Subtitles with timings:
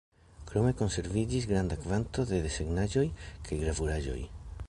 [0.51, 3.05] Krome konserviĝis granda kvanto de desegnaĵoj
[3.49, 4.19] kaj gravuraĵoj.